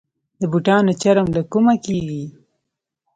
د 0.39 0.41
بوټانو 0.51 0.91
چرم 1.01 1.27
له 1.35 1.41
کومه 1.51 1.75
کیږي؟ 1.85 2.23